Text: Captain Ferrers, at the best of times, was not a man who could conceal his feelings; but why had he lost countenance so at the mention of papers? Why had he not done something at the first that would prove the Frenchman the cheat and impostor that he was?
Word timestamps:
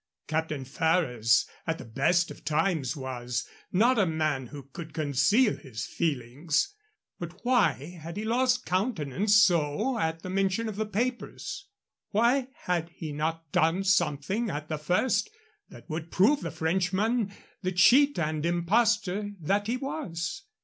Captain 0.27 0.65
Ferrers, 0.65 1.45
at 1.67 1.77
the 1.77 1.85
best 1.85 2.31
of 2.31 2.43
times, 2.43 2.95
was 2.97 3.47
not 3.71 3.99
a 3.99 4.05
man 4.07 4.47
who 4.47 4.63
could 4.63 4.95
conceal 4.95 5.55
his 5.55 5.85
feelings; 5.85 6.73
but 7.19 7.45
why 7.45 7.73
had 8.01 8.17
he 8.17 8.23
lost 8.25 8.65
countenance 8.65 9.35
so 9.35 9.99
at 9.99 10.23
the 10.23 10.29
mention 10.31 10.67
of 10.67 10.91
papers? 10.91 11.67
Why 12.09 12.47
had 12.63 12.89
he 12.89 13.11
not 13.11 13.51
done 13.51 13.83
something 13.83 14.49
at 14.49 14.69
the 14.69 14.79
first 14.79 15.29
that 15.69 15.87
would 15.87 16.09
prove 16.09 16.41
the 16.41 16.49
Frenchman 16.49 17.31
the 17.61 17.71
cheat 17.71 18.17
and 18.17 18.43
impostor 18.43 19.33
that 19.39 19.67
he 19.67 19.77
was? 19.77 20.45